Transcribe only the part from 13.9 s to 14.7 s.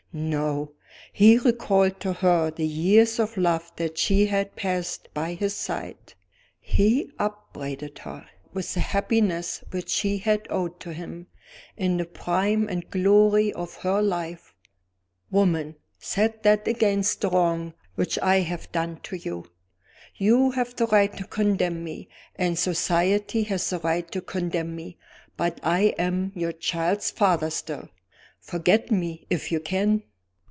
life.